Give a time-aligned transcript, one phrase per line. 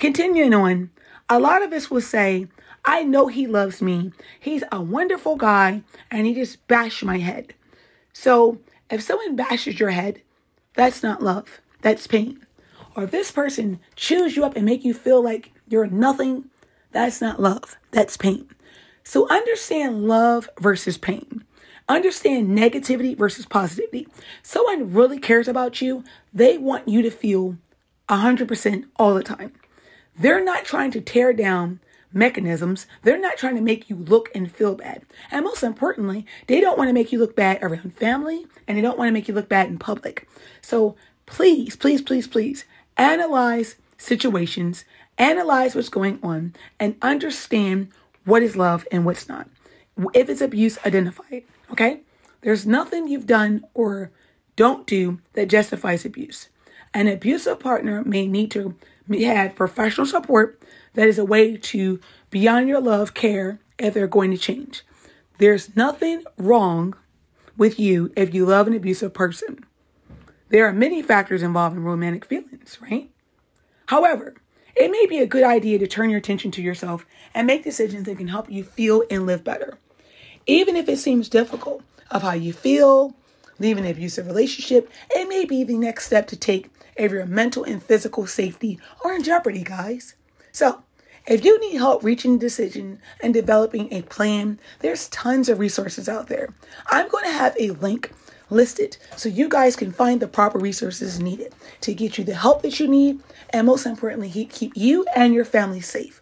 [0.00, 0.88] Continuing on,
[1.28, 2.46] a lot of us will say,
[2.86, 4.12] I know he loves me.
[4.40, 7.52] He's a wonderful guy, and he just bashed my head.
[8.14, 8.60] So
[8.90, 10.22] if someone bashes your head,
[10.72, 12.46] that's not love, that's pain.
[12.96, 16.46] Or if this person chews you up and make you feel like you're nothing,
[16.92, 18.48] that's not love, that's pain.
[19.04, 21.44] So understand love versus pain.
[21.90, 24.08] Understand negativity versus positivity.
[24.42, 26.04] Someone really cares about you.
[26.32, 27.58] They want you to feel
[28.08, 29.52] 100% all the time.
[30.20, 31.80] They're not trying to tear down
[32.12, 32.86] mechanisms.
[33.02, 35.02] They're not trying to make you look and feel bad.
[35.30, 38.82] And most importantly, they don't want to make you look bad around family and they
[38.82, 40.28] don't want to make you look bad in public.
[40.60, 40.94] So
[41.24, 42.64] please, please, please, please
[42.98, 44.84] analyze situations,
[45.16, 47.88] analyze what's going on, and understand
[48.24, 49.48] what is love and what's not.
[50.12, 51.46] If it's abuse, identify it.
[51.70, 52.00] Okay?
[52.42, 54.10] There's nothing you've done or
[54.56, 56.48] don't do that justifies abuse.
[56.92, 58.74] An abusive partner may need to
[59.10, 60.60] have professional support
[60.94, 62.00] that is a way to,
[62.30, 64.82] beyond your love, care if they're going to change.
[65.38, 66.94] There's nothing wrong
[67.56, 69.64] with you if you love an abusive person.
[70.48, 73.10] There are many factors involved in romantic feelings, right?
[73.86, 74.34] However,
[74.74, 78.06] it may be a good idea to turn your attention to yourself and make decisions
[78.06, 79.78] that can help you feel and live better.
[80.46, 83.14] Even if it seems difficult of how you feel,
[83.58, 86.70] leaving an abusive relationship, it may be the next step to take
[87.00, 90.14] if your mental and physical safety are in jeopardy, guys.
[90.52, 90.82] So,
[91.26, 96.08] if you need help reaching a decision and developing a plan, there's tons of resources
[96.08, 96.48] out there.
[96.86, 98.12] I'm going to have a link
[98.50, 102.62] listed so you guys can find the proper resources needed to get you the help
[102.62, 106.20] that you need and most importantly, keep you and your family safe.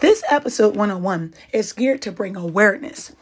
[0.00, 3.12] This episode 101 is geared to bring awareness.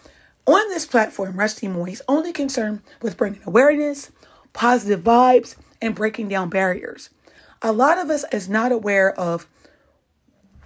[0.47, 4.13] On this platform, Rusty Moy is only concerned with bringing awareness,
[4.53, 7.11] positive vibes, and breaking down barriers.
[7.63, 9.47] A lot of us is not aware of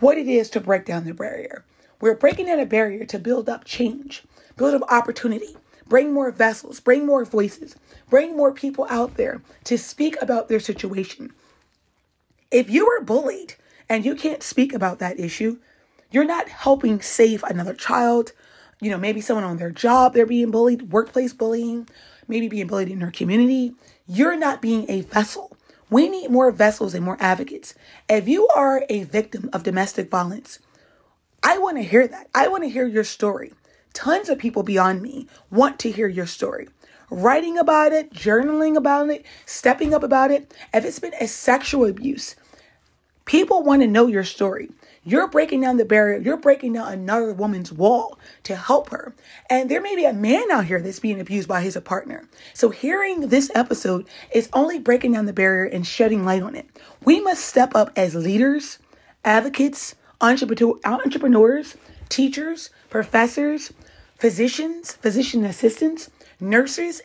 [0.00, 1.64] what it is to break down the barrier.
[2.00, 4.24] We're breaking down a barrier to build up change,
[4.56, 7.76] build up opportunity, bring more vessels, bring more voices,
[8.08, 11.32] bring more people out there to speak about their situation.
[12.50, 13.54] If you were bullied
[13.88, 15.58] and you can't speak about that issue,
[16.10, 18.32] you're not helping save another child.
[18.80, 21.88] You know, maybe someone on their job, they're being bullied, workplace bullying,
[22.26, 23.74] maybe being bullied in their community.
[24.12, 25.56] You're not being a vessel.
[25.88, 27.76] We need more vessels and more advocates.
[28.08, 30.58] If you are a victim of domestic violence,
[31.44, 32.28] I want to hear that.
[32.34, 33.52] I want to hear your story.
[33.92, 36.66] Tons of people beyond me want to hear your story.
[37.08, 40.52] Writing about it, journaling about it, stepping up about it.
[40.74, 42.34] If it's been a sexual abuse,
[43.26, 44.70] people want to know your story.
[45.02, 46.18] You're breaking down the barrier.
[46.18, 49.14] You're breaking down another woman's wall to help her.
[49.48, 52.28] And there may be a man out here that's being abused by his partner.
[52.52, 56.68] So hearing this episode is only breaking down the barrier and shedding light on it.
[57.02, 58.78] We must step up as leaders,
[59.24, 61.76] advocates, entrepreneurs,
[62.10, 63.72] teachers, professors,
[64.18, 67.00] physicians, physician assistants, nurses,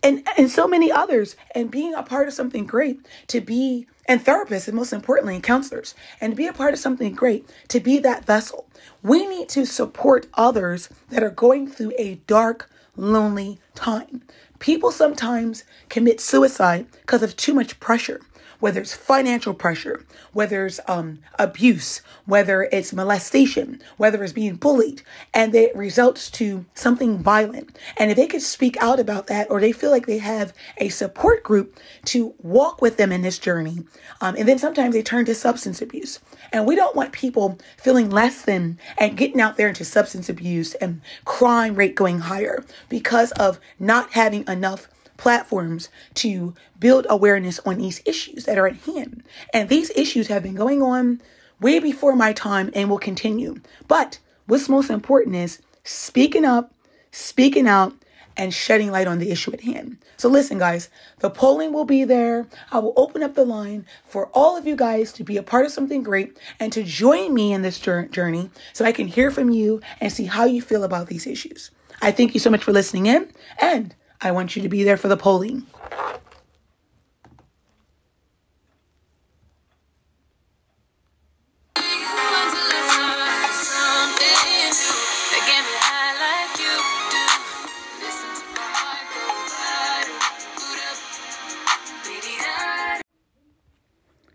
[0.00, 4.24] and, and so many others, and being a part of something great to be and
[4.24, 7.98] therapists, and most importantly, counselors, and to be a part of something great, to be
[7.98, 8.66] that vessel.
[9.02, 14.22] We need to support others that are going through a dark, lonely time.
[14.58, 18.20] People sometimes commit suicide because of too much pressure
[18.60, 25.02] whether it's financial pressure, whether it's um, abuse, whether it's molestation, whether it's being bullied,
[25.32, 27.76] and it results to something violent.
[27.96, 30.88] And if they could speak out about that, or they feel like they have a
[30.88, 33.84] support group to walk with them in this journey,
[34.20, 36.18] um, and then sometimes they turn to substance abuse.
[36.52, 40.74] And we don't want people feeling less than and getting out there into substance abuse
[40.74, 47.76] and crime rate going higher because of not having enough platforms to build awareness on
[47.76, 49.22] these issues that are at hand.
[49.52, 51.20] And these issues have been going on
[51.60, 53.60] way before my time and will continue.
[53.86, 56.72] But what's most important is speaking up,
[57.12, 57.92] speaking out,
[58.36, 59.98] and shedding light on the issue at hand.
[60.16, 62.46] So, listen, guys, the polling will be there.
[62.70, 65.66] I will open up the line for all of you guys to be a part
[65.66, 69.50] of something great and to join me in this journey so I can hear from
[69.50, 71.72] you and see how you feel about these issues.
[72.00, 73.28] I thank you so much for listening in,
[73.60, 75.66] and I want you to be there for the polling.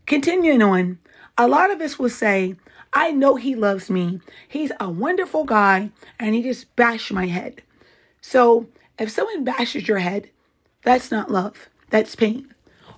[0.05, 0.99] Continuing on,
[1.37, 2.55] a lot of us will say,
[2.93, 4.21] I know he loves me.
[4.47, 5.89] He's a wonderful guy,
[6.19, 7.63] and he just bashed my head.
[8.21, 8.67] So
[8.99, 10.29] if someone bashes your head,
[10.83, 12.53] that's not love, that's pain.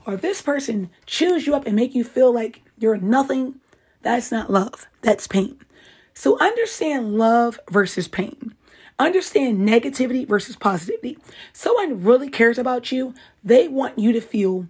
[0.06, 3.56] Or if this person chews you up and make you feel like you're nothing,
[4.02, 5.58] That's not love, that's pain.
[6.14, 8.54] So understand love versus pain.
[9.00, 11.18] Understand negativity versus positivity.
[11.54, 14.68] Someone really cares about you, they want you to feel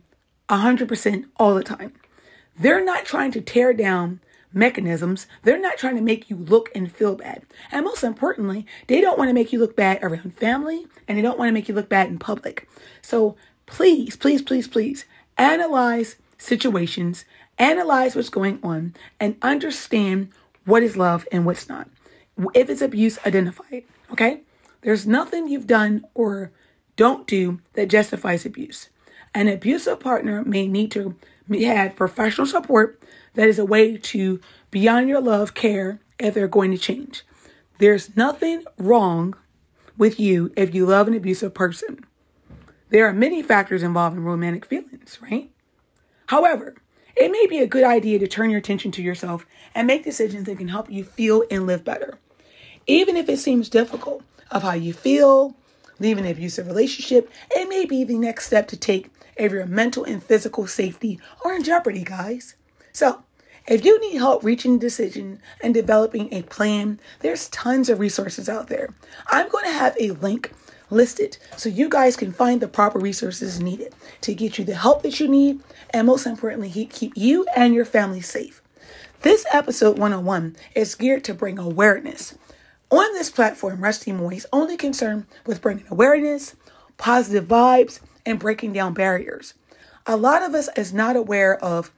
[0.50, 1.94] 100% all the time.
[2.57, 4.22] They're not trying to tear down
[4.55, 5.27] mechanisms.
[5.43, 7.43] They're not trying to make you look and feel bad.
[7.71, 11.21] And most importantly, they don't want to make you look bad around family and they
[11.21, 12.67] don't want to make you look bad in public.
[13.01, 13.35] So
[13.65, 15.05] please, please, please, please
[15.37, 17.25] analyze situations,
[17.59, 20.29] analyze what's going on, and understand
[20.65, 21.89] what is love and what's not.
[22.53, 23.87] If it's abuse, identify it.
[24.11, 24.41] Okay?
[24.81, 26.51] There's nothing you've done or
[26.95, 28.89] don't do that justifies abuse.
[29.33, 31.15] An abusive partner may need to
[31.49, 33.01] have professional support
[33.35, 34.39] that is a way to,
[34.71, 37.23] beyond your love, care if they're going to change.
[37.77, 39.35] There's nothing wrong
[39.97, 42.05] with you if you love an abusive person.
[42.89, 45.51] There are many factors involved in romantic feelings, right?
[46.27, 46.75] However,
[47.15, 50.45] it may be a good idea to turn your attention to yourself and make decisions
[50.45, 52.17] that can help you feel and live better.
[52.88, 55.55] Even if it seems difficult of how you feel,
[55.99, 60.03] leaving an abusive relationship, it may be the next step to take if your mental
[60.03, 62.55] and physical safety are in jeopardy, guys.
[62.93, 63.25] So,
[63.67, 68.47] if you need help reaching a decision and developing a plan, there's tons of resources
[68.47, 68.94] out there.
[69.27, 70.51] I'm going to have a link
[70.91, 75.01] listed so you guys can find the proper resources needed to get you the help
[75.01, 78.62] that you need and most importantly keep you and your family safe.
[79.21, 82.38] This episode 101 is geared to bring awareness.
[82.91, 86.56] On this platform, Rusty Moy is only concerned with bringing awareness,
[86.97, 89.56] positive vibes, and breaking down barriers.
[90.06, 91.91] A lot of us is not aware of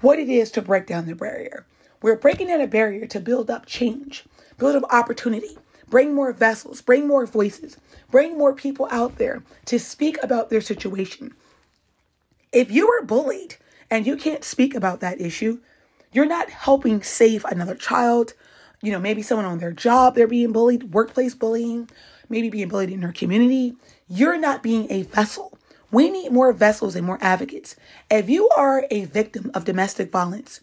[0.00, 1.66] what it is to break down the barrier.
[2.02, 4.24] We're breaking down a barrier to build up change,
[4.58, 5.56] build up opportunity,
[5.88, 7.78] bring more vessels, bring more voices,
[8.10, 11.34] bring more people out there to speak about their situation.
[12.52, 13.56] If you are bullied
[13.90, 15.60] and you can't speak about that issue,
[16.12, 18.34] you're not helping save another child.
[18.82, 21.88] You know, maybe someone on their job, they're being bullied, workplace bullying,
[22.28, 23.74] maybe being bullied in their community.
[24.08, 25.55] You're not being a vessel.
[25.96, 27.74] We need more vessels and more advocates.
[28.10, 30.60] If you are a victim of domestic violence,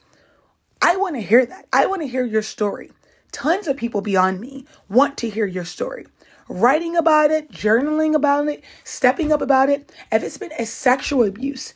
[0.80, 1.65] I want to hear that.
[1.74, 2.91] I want to hear your story.
[3.31, 6.06] Tons of people beyond me want to hear your story.
[6.47, 9.91] Writing about it, journaling about it, stepping up about it.
[10.12, 11.74] If it's been a sexual abuse,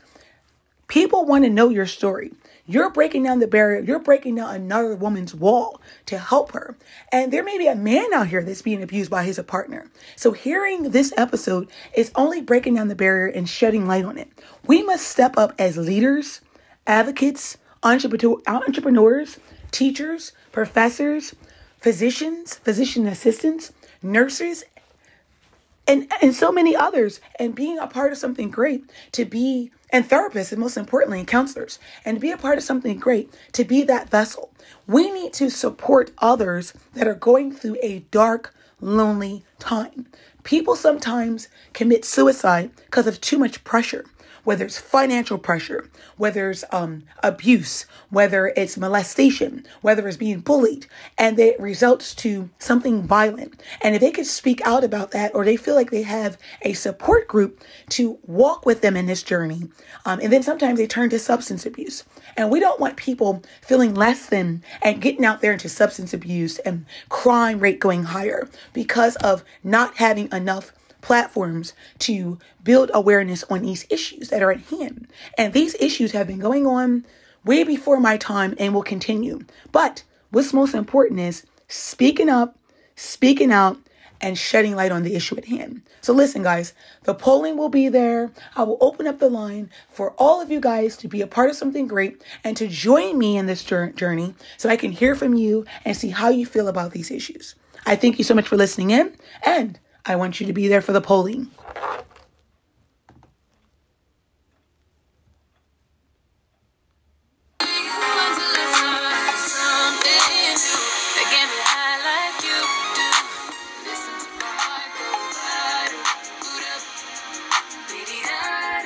[0.88, 2.34] people want to know your story.
[2.70, 3.82] You're breaking down the barrier.
[3.82, 6.78] You're breaking down another woman's wall to help her.
[7.14, 9.90] And there may be a man out here that's being abused by his partner.
[10.18, 14.30] So hearing this episode is only breaking down the barrier and shedding light on it.
[14.66, 16.42] We must step up as leaders,
[16.86, 19.38] advocates, entrepreneurs,
[19.72, 21.34] teachers, professors,
[21.80, 23.72] physicians, physician assistants,
[24.02, 24.66] nurses,
[25.88, 28.84] and, and so many others, and being a part of something great
[29.14, 32.98] to be and therapists, and most importantly, counselors, and to be a part of something
[32.98, 34.52] great, to be that vessel.
[34.86, 40.08] We need to support others that are going through a dark, lonely time.
[40.44, 44.06] People sometimes commit suicide because of too much pressure
[44.48, 50.88] whether it's financial pressure, whether it's um, abuse, whether it's molestation, whether it's being bullied,
[51.18, 53.62] and it results to something violent.
[53.82, 56.72] And if they could speak out about that, or they feel like they have a
[56.72, 59.64] support group to walk with them in this journey,
[60.06, 62.06] um, and then sometimes they turn to substance abuse.
[62.38, 66.58] And we don't want people feeling less than and getting out there into substance abuse
[66.60, 70.72] and crime rate going higher because of not having enough
[71.08, 75.08] platforms to build awareness on these issues that are at hand.
[75.38, 77.06] And these issues have been going on
[77.46, 79.40] way before my time and will continue.
[79.72, 82.58] But what's most important is speaking up,
[82.98, 83.78] speaking out,
[84.20, 85.82] and shedding light on the issue at hand.
[86.02, 86.74] So, listen, guys,
[87.04, 88.30] the polling will be there.
[88.58, 91.50] I will open up the line for all of you guys to be a part
[91.50, 95.36] of something great and to join me in this journey so I can hear from
[95.36, 97.56] you and see how you feel about these issues.
[97.86, 100.82] I thank you so much for listening in, and I want you to be there
[100.82, 101.52] for the polling.